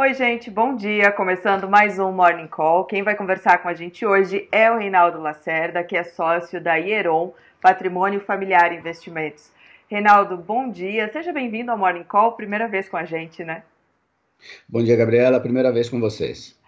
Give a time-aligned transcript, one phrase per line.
[0.00, 1.12] Oi, gente, bom dia.
[1.12, 2.86] Começando mais um Morning Call.
[2.86, 6.74] Quem vai conversar com a gente hoje é o Reinaldo Lacerda, que é sócio da
[6.76, 9.52] Hieron Patrimônio Familiar Investimentos.
[9.90, 11.12] Reinaldo, bom dia.
[11.12, 12.32] Seja bem-vindo ao Morning Call.
[12.32, 13.62] Primeira vez com a gente, né?
[14.66, 15.38] Bom dia, Gabriela.
[15.38, 16.58] Primeira vez com vocês.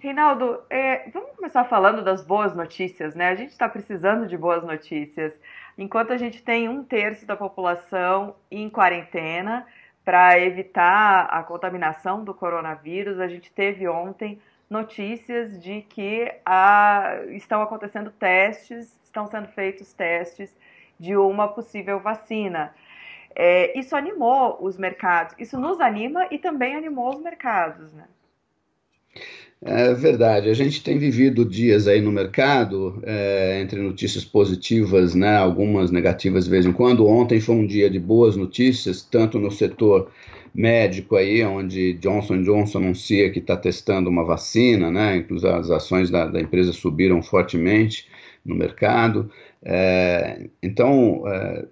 [0.00, 3.28] Reinaldo, é, vamos começar falando das boas notícias, né?
[3.28, 5.32] A gente está precisando de boas notícias.
[5.78, 9.68] Enquanto a gente tem um terço da população em quarentena,
[10.04, 17.62] para evitar a contaminação do coronavírus, a gente teve ontem notícias de que a, estão
[17.62, 20.56] acontecendo testes, estão sendo feitos testes
[20.98, 22.74] de uma possível vacina.
[23.34, 28.06] É, isso animou os mercados, isso nos anima e também animou os mercados, né?
[29.64, 35.36] É verdade, a gente tem vivido dias aí no mercado, é, entre notícias positivas, né,
[35.36, 37.06] algumas negativas de vez em quando.
[37.06, 40.10] Ontem foi um dia de boas notícias, tanto no setor
[40.52, 46.10] médico aí, onde Johnson Johnson anuncia que está testando uma vacina, né, inclusive as ações
[46.10, 48.08] da, da empresa subiram fortemente
[48.44, 49.30] no mercado.
[49.64, 51.66] É, então, é,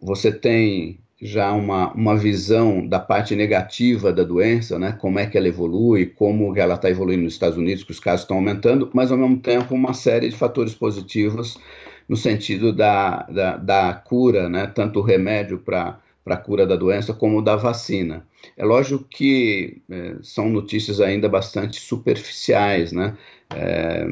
[0.00, 5.38] você tem já uma, uma visão da parte negativa da doença, né, como é que
[5.38, 9.10] ela evolui, como ela está evoluindo nos Estados Unidos, que os casos estão aumentando, mas
[9.10, 11.58] ao mesmo tempo uma série de fatores positivos
[12.06, 17.14] no sentido da, da, da cura, né, tanto o remédio para a cura da doença
[17.14, 18.26] como da vacina.
[18.54, 23.16] É lógico que é, são notícias ainda bastante superficiais, né?
[23.54, 24.06] É,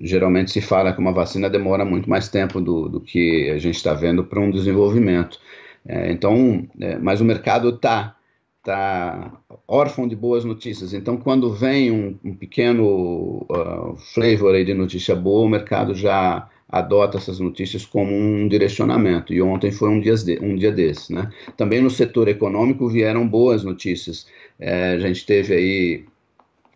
[0.00, 3.74] geralmente se fala que uma vacina demora muito mais tempo do, do que a gente
[3.74, 5.40] está vendo para um desenvolvimento.
[5.88, 8.16] É, então, é, mas o mercado está
[8.62, 9.32] tá
[9.68, 10.92] órfão de boas notícias.
[10.92, 17.16] Então, quando vem um, um pequeno uh, flavor de notícia boa, o mercado já adota
[17.16, 19.32] essas notícias como um direcionamento.
[19.32, 21.10] E ontem foi um dia, de, um dia desses.
[21.10, 21.30] Né?
[21.56, 24.26] Também no setor econômico vieram boas notícias.
[24.58, 26.04] É, a gente teve aí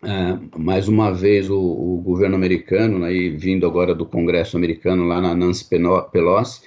[0.03, 5.21] é, mais uma vez o, o governo americano, né, vindo agora do Congresso americano lá
[5.21, 5.65] na Nancy
[6.11, 6.61] Pelosi,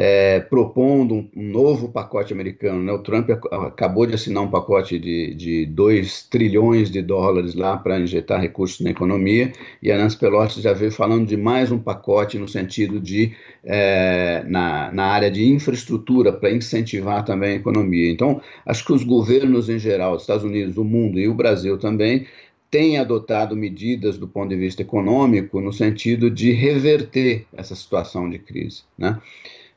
[0.00, 2.80] é, propondo um, novo pacote americano.
[2.84, 2.92] Né?
[2.92, 7.98] O Trump acabou de assinar um pacote de, de 2 trilhões de dólares lá para
[7.98, 12.38] injetar recursos na economia, e a Nancy Pelosi já veio falando de mais um pacote
[12.38, 13.32] no sentido de,
[13.64, 18.08] é, na, na área de infraestrutura, para incentivar também a economia.
[18.08, 21.76] Então, acho que os governos em geral, os Estados Unidos, o mundo e o Brasil
[21.76, 22.24] também,
[22.70, 28.38] têm adotado medidas do ponto de vista econômico no sentido de reverter essa situação de
[28.38, 28.82] crise.
[28.96, 29.18] Né?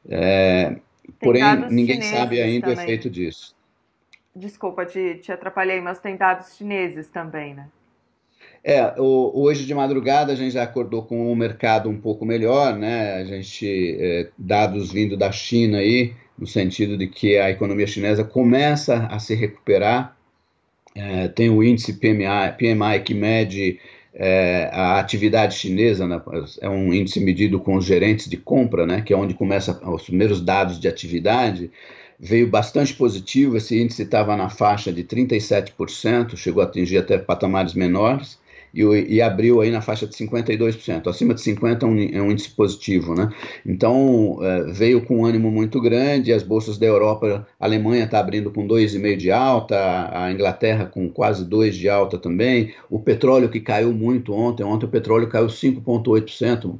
[0.09, 0.75] É,
[1.19, 2.79] porém, ninguém sabe ainda também.
[2.79, 3.55] o efeito disso.
[4.35, 7.67] Desculpa, te, te atrapalhei, mas tem dados chineses também, né?
[8.63, 13.15] É, hoje de madrugada a gente já acordou com o mercado um pouco melhor, né?
[13.15, 18.23] A gente, é, dados vindo da China aí, no sentido de que a economia chinesa
[18.23, 20.15] começa a se recuperar.
[20.93, 23.79] É, tem o índice PMI, PMI que mede
[24.13, 26.21] é, a atividade chinesa né,
[26.59, 30.03] é um índice medido com os gerentes de compra, né, que é onde começa os
[30.03, 31.71] primeiros dados de atividade,
[32.19, 33.57] veio bastante positivo.
[33.57, 38.40] Esse índice estava na faixa de 37%, chegou a atingir até patamares menores
[38.73, 38.83] e,
[39.15, 41.07] e, abriu aí na faixa de 52%.
[41.07, 43.29] Acima de 50% é um, é um índice positivo, né?
[43.65, 48.19] Então, é, veio com um ânimo muito grande, as bolsas da Europa, a Alemanha está
[48.19, 49.75] abrindo com 2,5% de alta,
[50.13, 54.85] a Inglaterra com quase 2% de alta também, o petróleo que caiu muito ontem, ontem
[54.85, 56.79] o petróleo caiu 5,8%,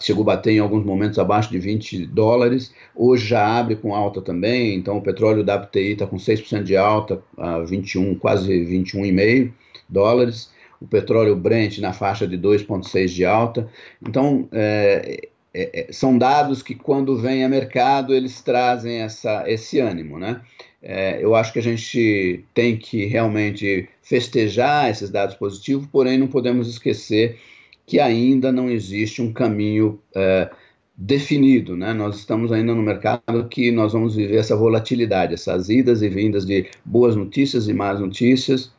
[0.00, 4.22] chegou a bater em alguns momentos abaixo de 20 dólares, hoje já abre com alta
[4.22, 9.52] também, então o petróleo WTI está com 6% de alta, a 21, quase 21,5
[9.88, 10.50] dólares,
[10.80, 13.68] o petróleo Brent na faixa de 2,6 de alta.
[14.02, 19.80] Então, é, é, é, são dados que, quando vem a mercado, eles trazem essa, esse
[19.80, 20.42] ânimo, né?
[20.82, 26.28] É, eu acho que a gente tem que realmente festejar esses dados positivos, porém não
[26.28, 27.38] podemos esquecer
[27.86, 30.50] que ainda não existe um caminho é,
[30.94, 31.94] definido, né?
[31.94, 36.44] Nós estamos ainda no mercado que nós vamos viver essa volatilidade, essas idas e vindas
[36.44, 38.70] de boas notícias e más notícias,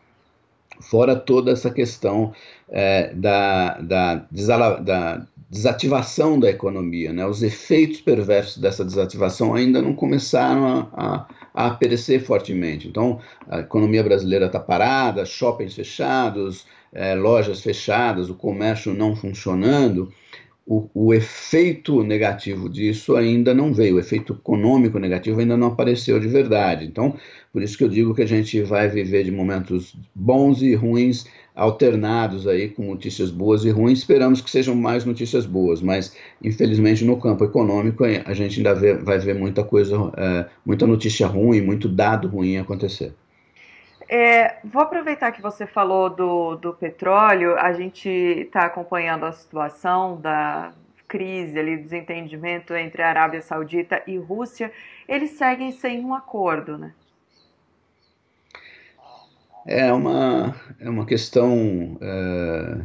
[0.79, 2.33] fora toda essa questão
[2.69, 4.15] é, da, da,
[4.79, 7.13] da, desativação da economia.
[7.13, 7.25] Né?
[7.25, 12.87] Os efeitos perversos dessa desativação ainda não começaram a, a, a aparecer fortemente.
[12.87, 20.11] Então, a economia brasileira está parada, shoppings fechados, é, lojas fechadas, o comércio não funcionando
[20.67, 26.19] o, o, efeito negativo disso ainda não veio, o efeito econômico negativo ainda não apareceu
[26.19, 26.83] de verdade.
[26.83, 27.15] Então,
[27.53, 31.25] por isso que eu digo que a gente vai viver de momentos bons e ruins
[31.55, 33.99] alternados aí com notícias boas e ruins.
[33.99, 38.93] Esperamos que sejam mais notícias boas, mas infelizmente no campo econômico a gente ainda vê,
[38.93, 43.13] vai ver muita coisa, é, muita notícia ruim, muito dado ruim acontecer.
[44.09, 50.19] É, vou aproveitar que você falou do, do petróleo, a gente está acompanhando a situação
[50.19, 50.73] da
[51.07, 54.71] crise, ali, desentendimento entre a Arábia Saudita e Rússia.
[55.07, 56.93] Eles seguem sem um acordo, né?
[59.65, 62.77] É uma, é uma questão é,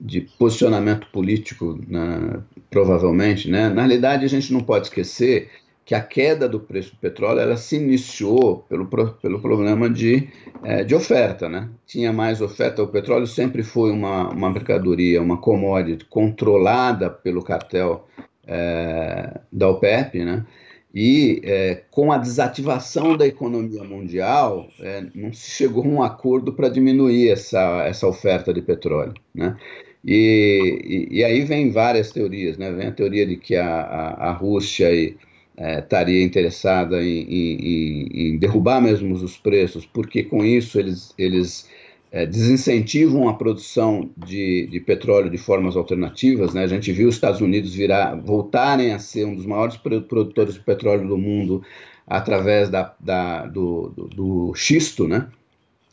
[0.00, 3.48] de posicionamento político, né, provavelmente.
[3.48, 3.68] Né?
[3.68, 5.48] Na realidade, a gente não pode esquecer
[5.86, 10.28] que a queda do preço do petróleo ela se iniciou pelo, pelo problema de,
[10.64, 11.48] é, de oferta.
[11.48, 11.68] Né?
[11.86, 18.04] Tinha mais oferta, o petróleo sempre foi uma, uma mercadoria, uma commodity controlada pelo cartel
[18.44, 20.44] é, da OPEP, né?
[20.92, 26.52] e é, com a desativação da economia mundial, é, não se chegou a um acordo
[26.52, 29.14] para diminuir essa, essa oferta de petróleo.
[29.32, 29.56] Né?
[30.04, 32.72] E, e, e, aí vem várias teorias, né?
[32.72, 35.16] vem a teoria de que a, a, a Rússia e,
[35.56, 41.68] é, estaria interessada em, em, em, derrubar mesmo os preços, porque com isso eles, eles
[42.12, 46.52] é, desincentivam a produção de, de, petróleo de formas alternativas.
[46.52, 46.62] Né?
[46.62, 50.60] A gente viu os Estados Unidos virar, voltarem a ser um dos maiores produtores de
[50.60, 51.62] petróleo do mundo
[52.06, 55.26] através da, da, do, do, do xisto, né?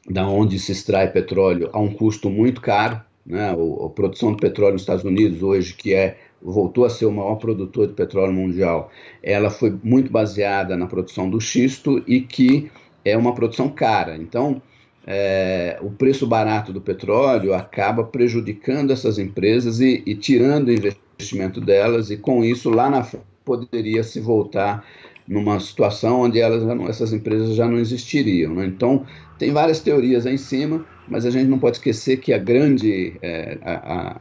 [0.10, 3.01] da onde se extrai petróleo a um custo muito caro.
[3.25, 3.50] Né?
[3.50, 7.12] A, a produção de petróleo nos Estados Unidos hoje, que é voltou a ser o
[7.12, 8.92] maior produtor de petróleo mundial,
[9.22, 12.69] ela foi muito baseada na produção do xisto e que
[13.06, 14.18] é uma produção cara.
[14.18, 14.62] Então,
[15.06, 21.62] é, o preço barato do petróleo acaba prejudicando essas empresas e, e tirando o investimento
[21.62, 24.86] delas, e com isso, lá na frente, poderia se voltar
[25.28, 28.54] numa situação onde elas, essas empresas já não existiriam.
[28.56, 28.66] Né?
[28.66, 29.06] Então,
[29.38, 33.18] tem várias teorias aí em cima, mas a gente não pode esquecer que a grande,
[33.22, 33.74] é, a,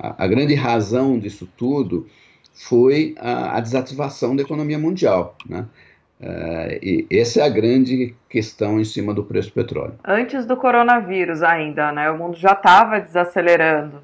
[0.08, 2.06] a, a, grande razão disso tudo
[2.52, 5.36] foi a, a desativação da economia mundial.
[5.48, 5.66] Né?
[6.20, 9.94] É, e essa é a grande questão em cima do preço do petróleo.
[10.04, 12.10] Antes do coronavírus ainda, né?
[12.10, 14.00] O mundo já estava desacelerando.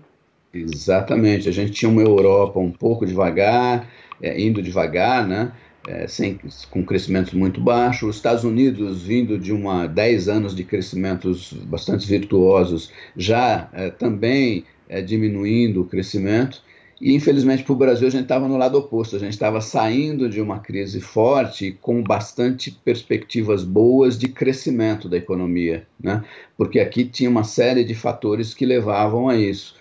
[0.53, 1.49] Exatamente.
[1.49, 3.89] A gente tinha uma Europa um pouco devagar,
[4.21, 5.53] é, indo devagar, né?
[5.89, 6.39] É, sem,
[6.71, 12.07] com crescimentos muito baixos, os Estados Unidos vindo de uma 10 anos de crescimentos bastante
[12.07, 16.63] virtuosos, já é, também é, diminuindo o crescimento,
[17.01, 20.29] e infelizmente para o Brasil a gente estava no lado oposto, a gente estava saindo
[20.29, 26.23] de uma crise forte com bastante perspectivas boas de crescimento da economia, né?
[26.55, 29.77] porque aqui tinha uma série de fatores que levavam a isso.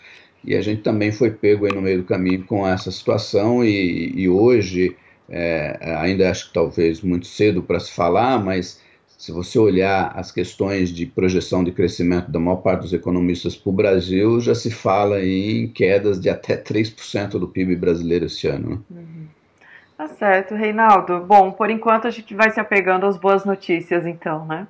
[0.45, 4.29] E a gente também foi pego no meio do caminho com essa situação, e, e
[4.29, 4.95] hoje
[5.29, 8.81] é, ainda acho que talvez muito cedo para se falar, mas
[9.17, 13.69] se você olhar as questões de projeção de crescimento da maior parte dos economistas para
[13.69, 18.69] o Brasil, já se fala em quedas de até 3% do PIB brasileiro esse ano.
[18.69, 18.79] Né?
[18.91, 19.27] Uhum.
[19.97, 21.21] Tá certo, Reinaldo.
[21.21, 24.67] Bom, por enquanto a gente vai se apegando às boas notícias, então, né?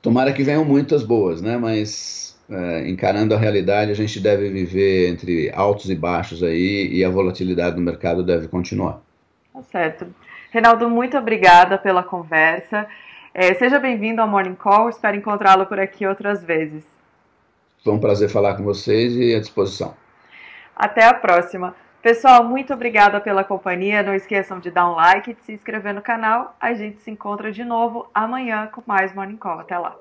[0.00, 1.58] Tomara que venham muitas boas, né?
[1.58, 7.04] Mas é, encarando a realidade, a gente deve viver entre altos e baixos aí e
[7.04, 9.02] a volatilidade do mercado deve continuar.
[9.52, 10.06] Tá certo.
[10.50, 12.86] Reinaldo, muito obrigada pela conversa.
[13.34, 16.84] É, seja bem-vindo ao Morning Call, espero encontrá-lo por aqui outras vezes.
[17.82, 19.94] Foi um prazer falar com vocês e à disposição.
[20.76, 21.74] Até a próxima.
[22.00, 24.02] Pessoal, muito obrigada pela companhia.
[24.02, 26.56] Não esqueçam de dar um like e de se inscrever no canal.
[26.60, 29.60] A gente se encontra de novo amanhã com mais Morning Call.
[29.60, 29.96] Até lá.